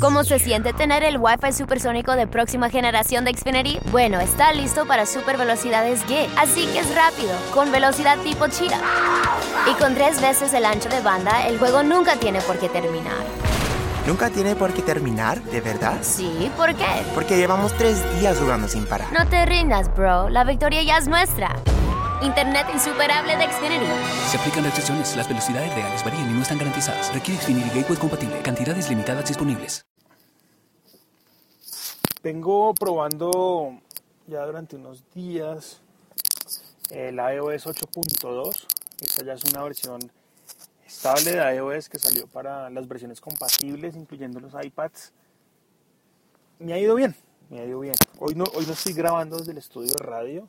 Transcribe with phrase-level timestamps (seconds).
[0.00, 3.78] ¿Cómo se siente tener el Wi-Fi supersónico de próxima generación de Xfinity?
[3.90, 8.80] Bueno, está listo para super velocidades G, así que es rápido, con velocidad tipo Cheetah.
[9.70, 13.14] Y con tres veces el ancho de banda, el juego nunca tiene por qué terminar.
[14.06, 15.98] ¿Nunca tiene por qué terminar, de verdad?
[16.00, 16.86] Sí, ¿por qué?
[17.14, 19.12] Porque llevamos tres días jugando sin parar.
[19.12, 20.28] No te rindas, bro.
[20.28, 21.54] La victoria ya es nuestra.
[22.22, 23.86] Internet insuperable de Xfinity.
[24.30, 25.16] Se aplican restricciones.
[25.16, 27.12] Las velocidades reales varían y no están garantizadas.
[27.12, 28.40] Requiere Xfinity Gateway compatible.
[28.42, 29.84] Cantidades limitadas disponibles.
[32.22, 33.80] Vengo probando
[34.28, 35.80] ya durante unos días
[36.90, 38.66] el iOS 8.2.
[39.00, 39.98] Esta ya es una versión
[40.86, 45.12] estable de iOS que salió para las versiones compatibles, incluyendo los iPads.
[46.60, 47.16] Me ha ido bien,
[47.50, 47.94] me ha ido bien.
[48.20, 50.48] Hoy no, hoy no estoy grabando desde el estudio de radio,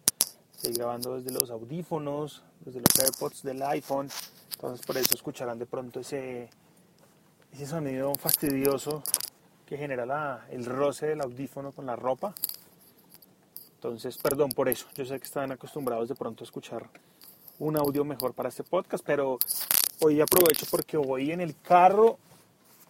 [0.63, 4.07] estoy grabando desde los audífonos, desde los AirPods del iPhone.
[4.53, 6.49] Entonces por eso escucharán de pronto ese,
[7.51, 9.03] ese sonido fastidioso
[9.65, 12.33] que genera el roce del audífono con la ropa.
[13.75, 14.87] Entonces, perdón por eso.
[14.95, 16.89] Yo sé que están acostumbrados de pronto a escuchar
[17.59, 19.39] un audio mejor para este podcast, pero
[19.99, 22.17] hoy aprovecho porque voy en el carro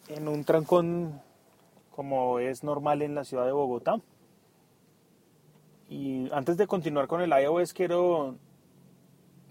[0.09, 1.19] en un trancón
[1.95, 3.99] como es normal en la ciudad de Bogotá.
[5.93, 8.35] Y antes de continuar con el iOS quiero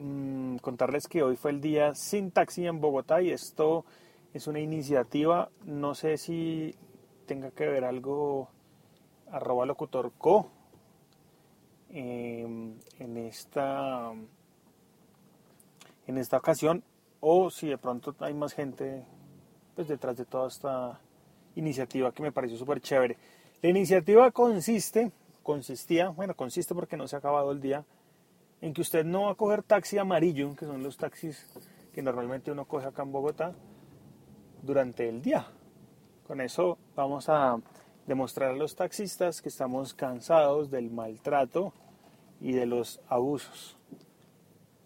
[0.00, 3.84] mm, contarles que hoy fue el día sin taxi en Bogotá y esto
[4.34, 6.74] es una iniciativa, no sé si
[7.26, 8.48] tenga que ver algo
[9.30, 10.50] arroba locutor co
[11.90, 14.10] em, en esta
[16.08, 16.82] en esta ocasión
[17.20, 19.04] o si de pronto hay más gente
[19.76, 20.98] pues detrás de toda esta
[21.54, 23.16] iniciativa que me pareció súper chévere.
[23.62, 27.84] La iniciativa consiste, consistía, bueno, consiste porque no se ha acabado el día,
[28.60, 31.47] en que usted no va a coger taxi amarillo, que son los taxis
[31.92, 33.54] que normalmente uno coge acá en Bogotá,
[34.62, 35.47] durante el día.
[36.26, 37.60] Con eso vamos a
[38.06, 41.72] demostrar a los taxistas que estamos cansados del maltrato
[42.41, 43.76] y de los abusos.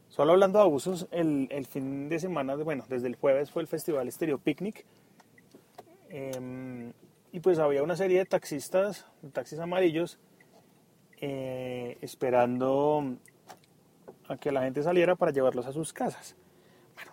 [0.08, 3.68] Solo hablando de abusos, el, el, fin de semana, bueno, desde el jueves fue el
[3.68, 4.84] Festival Stereo Picnic.
[6.08, 6.92] Eh,
[7.32, 10.18] y pues había una serie de taxistas, taxis amarillos,
[11.20, 13.16] eh, esperando
[14.28, 16.36] a que la gente saliera para llevarlos a sus casas.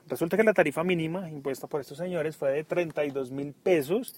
[0.07, 4.15] Resulta que la tarifa mínima impuesta por estos señores fue de 32 mil pesos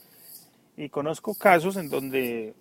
[0.78, 2.54] y conozco casos en donde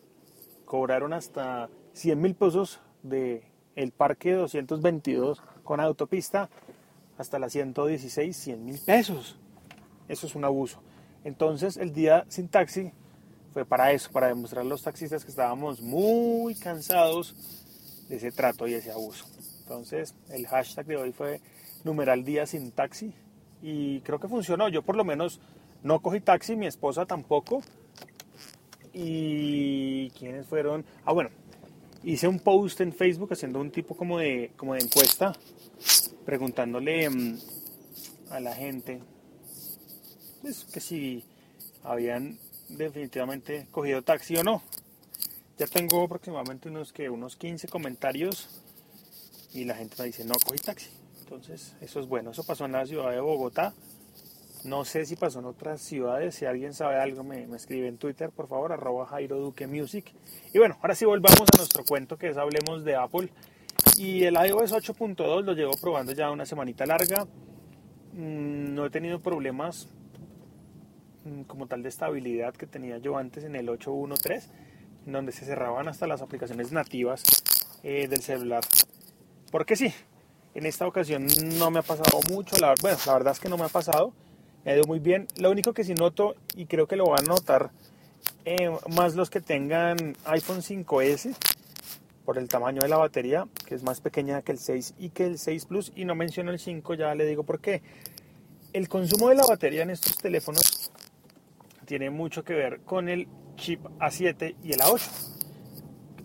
[0.64, 3.44] cobraron hasta 100 mil pesos de
[3.76, 6.48] el parque 222 con autopista
[7.18, 9.38] hasta la 116, 100 mil pesos.
[10.08, 10.82] Eso es un abuso.
[11.24, 12.92] Entonces el día sin taxi
[13.54, 17.34] fue para eso, para demostrar a los taxistas que estábamos muy cansados
[18.08, 19.24] de ese trato y ese abuso.
[19.60, 21.40] Entonces el hashtag de hoy fue
[21.84, 23.14] numeral día sin taxi
[23.62, 24.68] y creo que funcionó.
[24.68, 25.40] Yo por lo menos
[25.84, 27.62] no cogí taxi, mi esposa tampoco.
[28.92, 30.84] Y quiénes fueron...
[31.04, 31.30] Ah, bueno,
[32.02, 35.32] hice un post en Facebook haciendo un tipo como de, como de encuesta,
[36.24, 37.38] preguntándole um,
[38.30, 39.00] a la gente
[40.42, 41.24] pues, que si
[41.84, 42.38] habían
[42.68, 44.62] definitivamente cogido taxi o no.
[45.58, 48.48] Ya tengo aproximadamente unos, que, unos 15 comentarios
[49.52, 50.90] y la gente me dice, no, cogí taxi.
[51.20, 52.32] Entonces, eso es bueno.
[52.32, 53.72] Eso pasó en la ciudad de Bogotá.
[54.64, 56.34] No sé si pasó en otras ciudades.
[56.34, 60.12] Si alguien sabe algo, me, me escribe en Twitter, por favor, arroba Jairo Duque Music.
[60.52, 63.30] Y bueno, ahora sí volvamos a nuestro cuento, que es Hablemos de Apple.
[63.96, 67.26] Y el iOS 8.2 lo llevo probando ya una semanita larga.
[68.12, 69.88] Mm, no he tenido problemas
[71.46, 74.44] como tal de estabilidad que tenía yo antes en el 8.1.3,
[75.06, 77.22] en donde se cerraban hasta las aplicaciones nativas
[77.82, 78.62] eh, del celular.
[79.50, 79.92] Porque sí,
[80.54, 81.26] en esta ocasión
[81.58, 82.56] no me ha pasado mucho.
[82.58, 84.12] La, bueno, la verdad es que no me ha pasado
[84.64, 85.28] me ha ido muy bien.
[85.36, 87.70] Lo único que sí noto, y creo que lo van a notar
[88.44, 91.36] eh, más los que tengan iPhone 5S,
[92.24, 95.26] por el tamaño de la batería, que es más pequeña que el 6 y que
[95.26, 97.82] el 6 Plus, y no menciono el 5, ya le digo por qué.
[98.72, 100.62] El consumo de la batería en estos teléfonos
[101.84, 105.34] tiene mucho que ver con el chip A7 y el A8.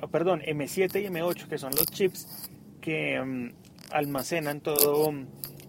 [0.02, 2.50] Ah, perdón, M7 y M8, que son los chips
[2.82, 3.52] que um,
[3.92, 5.14] almacenan todo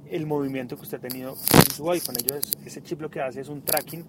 [0.09, 2.17] el movimiento que usted ha tenido en su iPhone.
[2.65, 4.05] Ese chip lo que hace es un tracking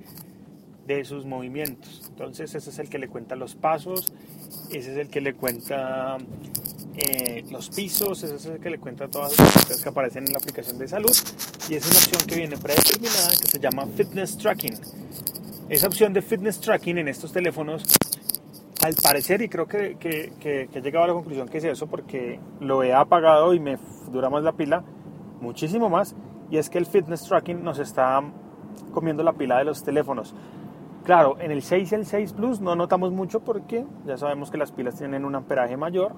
[0.85, 2.03] de sus movimientos.
[2.09, 4.13] Entonces ese es el que le cuenta los pasos,
[4.71, 6.17] ese es el que le cuenta
[6.95, 10.33] eh, los pisos, ese es el que le cuenta todas las cosas que aparecen en
[10.33, 11.15] la aplicación de salud
[11.69, 14.75] y es una opción que viene predeterminada que se llama Fitness Tracking.
[15.71, 17.85] Esa opción de Fitness Tracking en estos teléfonos,
[18.83, 22.41] al parecer, y creo que, que, he llegado a la conclusión que es eso porque
[22.59, 23.77] lo he apagado y me
[24.11, 24.83] dura más la pila,
[25.39, 26.13] muchísimo más,
[26.49, 28.21] y es que el Fitness Tracking nos está
[28.91, 30.35] comiendo la pila de los teléfonos.
[31.05, 34.57] Claro, en el 6 y el 6 Plus no notamos mucho porque ya sabemos que
[34.57, 36.15] las pilas tienen un amperaje mayor,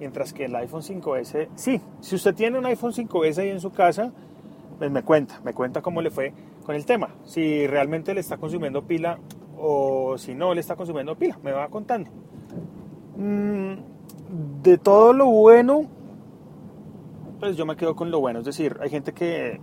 [0.00, 3.70] mientras que el iPhone 5S, sí, si usted tiene un iPhone 5S ahí en su
[3.70, 4.12] casa,
[4.76, 6.34] pues me cuenta, me cuenta cómo le fue
[6.66, 9.20] con el tema, si realmente le está consumiendo pila
[9.56, 12.10] o si no le está consumiendo pila, me va contando.
[13.16, 13.74] Mm,
[14.64, 15.82] de todo lo bueno,
[17.38, 19.60] pues yo me quedo con lo bueno, es decir, hay gente que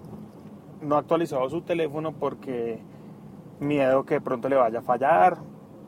[0.81, 2.79] no ha actualizado su teléfono porque
[3.59, 5.39] miedo que de pronto le vaya a fallar,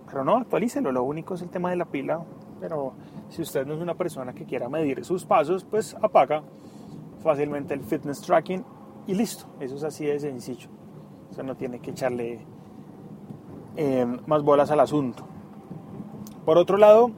[0.08, 2.26] pero no, actualícelo, lo único es el tema de la pila,
[2.60, 2.92] pero
[3.30, 6.44] si usted no es una persona que quiera medir sus pasos, pues apaga
[7.24, 8.66] fácilmente el fitness tracking
[9.08, 10.68] y listo, eso es así de sencillo,
[11.44, 12.40] no tiene que echarle
[13.76, 15.26] eh, más bolas al asunto.
[16.46, 17.12] Por otro lado,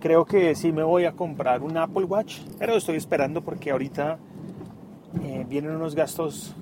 [0.00, 4.18] creo que sí me voy a comprar un Apple Watch, pero estoy esperando porque ahorita
[5.22, 6.54] eh, vienen unos gastos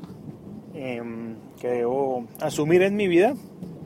[0.75, 3.35] Em, que debo asumir en mi vida.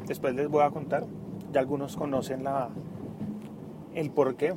[0.06, 1.04] Después les voy a contar.
[1.52, 2.68] Ya algunos conocen la,
[3.94, 4.54] el por qué.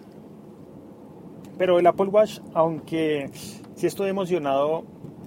[1.58, 3.32] Pero el Apple Watch, aunque
[3.76, 4.84] si estoy emocionado,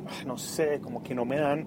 [0.06, 1.66] ah, no sé, como que no me dan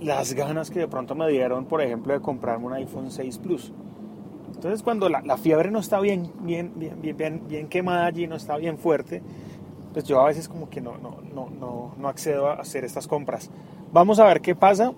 [0.00, 3.72] las ganas que de pronto me dieron, por ejemplo, de comprarme un iPhone 6 Plus.
[4.54, 8.56] Entonces, cuando la, fiebre no está bien, bien, bien, bien, bien, quemada allí, no está
[8.56, 9.22] bien fuerte,
[9.92, 13.06] pues yo a veces como que no, no, no, no, no accedo a hacer estas
[13.06, 13.50] compras.
[13.92, 14.92] Vamos a ver qué pasa.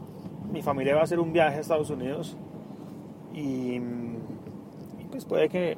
[0.53, 2.37] Mi familia va a hacer un viaje a Estados Unidos
[3.35, 3.81] y,
[5.11, 5.77] pues puede que,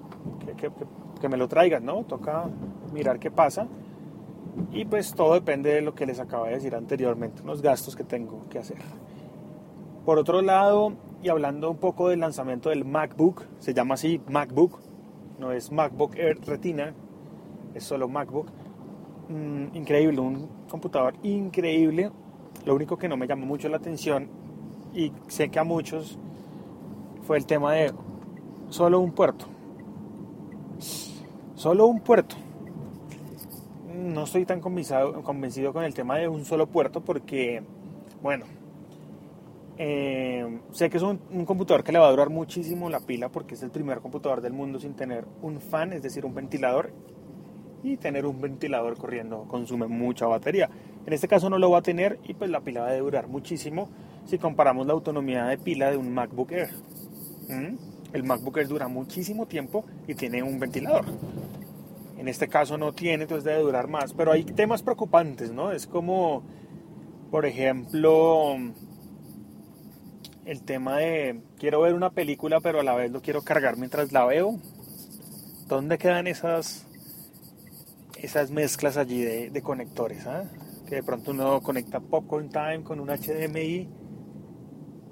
[1.21, 2.05] que, me lo traigan, ¿no?
[2.05, 2.45] Toca
[2.93, 3.67] mirar qué pasa.
[4.73, 8.05] Y pues todo depende de lo que les acabo de decir anteriormente, los gastos que
[8.05, 8.79] tengo que hacer.
[10.05, 14.81] Por otro lado, y hablando un poco del lanzamiento del MacBook, se llama así MacBook,
[15.39, 16.93] no es MacBook Air Retina,
[17.73, 18.49] es solo MacBook.
[19.29, 22.11] Mm, increíble, un computador increíble,
[22.65, 24.29] lo único que no me llamó mucho la atención
[24.93, 26.19] y sé que a muchos
[27.23, 27.93] fue el tema de
[28.71, 29.47] solo un puerto.
[31.55, 32.35] Solo un puerto.
[33.95, 37.63] No estoy tan convencido, convencido con el tema de un solo puerto porque,
[38.21, 38.47] bueno,
[39.85, 43.55] eh, sé que es un, computador que le va a durar muchísimo la pila porque
[43.55, 46.93] es el primer computador del mundo sin tener un fan, es decir, un ventilador.
[47.83, 50.71] Y tener un ventilador corriendo consume mucha batería.
[51.05, 53.27] En este caso no lo va a tener y pues la pila va a durar
[53.27, 53.89] muchísimo
[54.25, 56.71] si comparamos la autonomía de pila de un MacBook Air.
[57.49, 57.77] ¿Mm?
[58.13, 61.07] El MacBook Air dura muchísimo tiempo y tiene un ventilador.
[62.19, 64.15] En este caso no tiene, entonces debe durar más.
[64.15, 65.73] Pero hay temas preocupantes, ¿no?
[65.73, 66.45] Es como,
[67.33, 68.55] por ejemplo,
[70.45, 74.13] el tema de quiero ver una película pero a la vez lo quiero cargar mientras
[74.13, 74.59] la veo.
[75.69, 76.87] ¿Dónde quedan esas,
[78.21, 80.27] esas mezclas allí de, conectores?
[80.27, 80.45] ¿ah?
[80.89, 83.89] que de pronto uno conecta Popcorn Time con un HDMI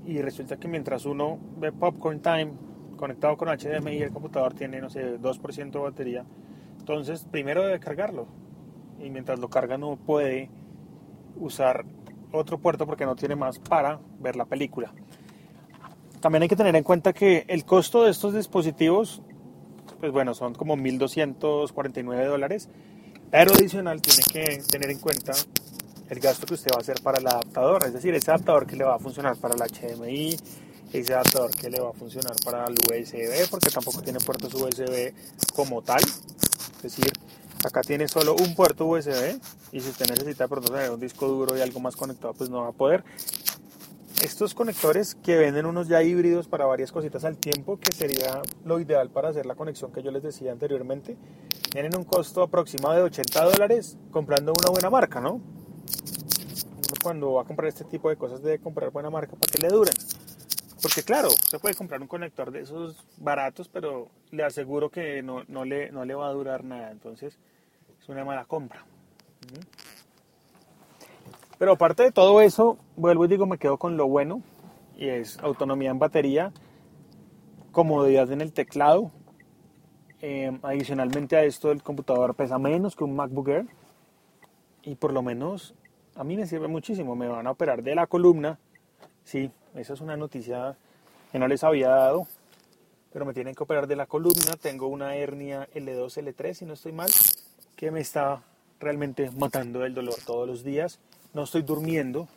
[0.04, 2.52] y resulta que mientras uno ve Popcorn Time
[2.98, 6.24] conectado con HDMI el computador tiene, no sé, 2% de batería.
[6.78, 8.26] Entonces, primero debe cargarlo
[9.02, 10.50] y mientras lo carga no puede
[11.36, 11.86] usar
[12.32, 14.92] otro puerto porque no tiene más para ver la película.
[16.20, 19.22] También hay que tener en cuenta que el costo de estos dispositivos,
[20.00, 22.68] pues bueno, son como 1.249 dólares,
[23.30, 25.32] pero adicional tiene que tener en cuenta
[26.10, 28.76] el gasto que usted va a hacer para el adaptador, es decir, ese adaptador que
[28.76, 30.36] le va a funcionar para el HDMI,
[30.92, 35.14] ese adaptador que le va a funcionar para el USB, porque tampoco tiene puertos USB
[35.54, 37.12] como tal, es decir,
[37.64, 39.38] acá tiene solo un puerto USB
[39.72, 42.62] y si usted necesita por tener un disco duro y algo más conectado, pues no
[42.62, 43.04] va a poder.
[44.22, 48.78] Estos conectores que venden unos ya híbridos para varias cositas al tiempo, que sería lo
[48.78, 51.16] ideal para hacer la conexión que yo les decía anteriormente,
[51.70, 55.40] tienen un costo aproximado de 80 dólares comprando una buena marca, ¿no?
[57.02, 59.68] cuando va a comprar este tipo de cosas debe comprar buena marca para que le
[59.68, 59.94] duren.
[60.82, 65.44] Porque claro, se puede comprar un conector de esos baratos, pero le aseguro que no,
[65.48, 66.90] no, le, no le va a durar nada.
[66.90, 67.38] Entonces
[68.00, 68.84] es una mala compra.
[71.60, 74.42] Pero aparte de todo eso, vuelvo y digo, me quedo con lo bueno.
[74.96, 76.54] Y es autonomía en batería,
[77.70, 79.10] comodidad en el teclado.
[80.22, 83.66] Eh, adicionalmente a esto, el computador pesa menos que un MacBook Air.
[84.84, 85.74] Y por lo menos
[86.14, 88.58] a mí me sirve muchísimo, me van a operar de la columna,
[89.22, 90.78] sí, esa es una noticia
[91.30, 92.26] que no les había dado,
[93.12, 94.56] pero me tienen que operar de la columna.
[94.58, 97.10] Tengo una hernia L2, L3, si no estoy mal,
[97.76, 98.44] que me está
[98.80, 101.00] realmente matando el dolor todos los días.
[101.32, 102.28] No estoy durmiendo.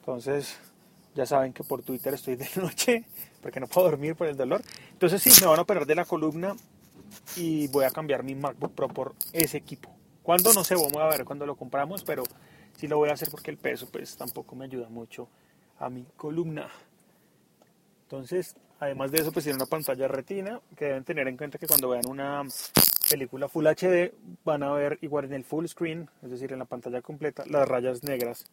[0.00, 0.58] Entonces,
[1.14, 3.04] ya saben que por Twitter estoy de noche,
[3.42, 4.62] porque no puedo dormir por el dolor.
[4.92, 6.54] Entonces, sí, me van a operar de la columna
[7.36, 9.90] y voy a cambiar mi MacBook Pro por ese equipo.
[10.22, 10.52] ¿Cuándo?
[10.52, 12.22] No sé, vamos a ver cuándo lo compramos, pero
[12.76, 15.28] sí lo voy a hacer porque el peso pues tampoco me ayuda mucho
[15.78, 16.68] a mi columna.
[18.02, 21.66] Entonces, además de eso, pues tiene una pantalla retina que deben tener en cuenta que
[21.66, 22.44] cuando vean una
[23.08, 24.12] película Full HD
[24.44, 27.66] van a ver igual en el full screen, es decir, en la pantalla completa, las
[27.66, 28.46] rayas negras.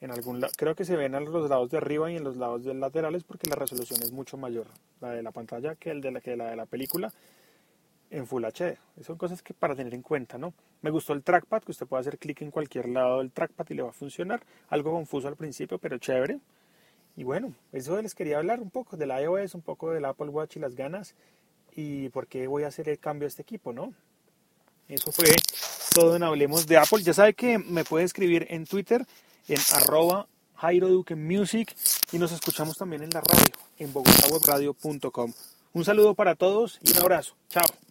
[0.00, 2.64] En algún creo que se ven a los lados de arriba y en los lados
[2.64, 4.66] de laterales porque la resolución es mucho mayor,
[5.00, 7.12] la de la pantalla que, el de la, que la de la película
[8.10, 8.78] en Full HD.
[9.02, 10.54] Son cosas que para tener en cuenta, ¿no?
[10.82, 13.74] Me gustó el trackpad, que usted puede hacer clic en cualquier lado del trackpad y
[13.74, 14.40] le va a funcionar.
[14.68, 16.38] Algo confuso al principio, pero chévere.
[17.16, 20.56] Y bueno, eso les quería hablar un poco del iOS, un poco del Apple Watch
[20.56, 21.16] y las ganas
[21.74, 23.92] y por qué voy a hacer el cambio a este equipo, ¿no?
[24.88, 25.34] Eso fue
[25.94, 27.02] todo en Hablemos de Apple.
[27.02, 29.04] Ya sabe que me puede escribir en Twitter
[29.48, 31.74] en arroba Jairo Music
[32.12, 35.32] y nos escuchamos también en la radio en bogotawebradio.com.
[35.72, 37.34] Un saludo para todos y un abrazo.
[37.48, 37.87] Chao.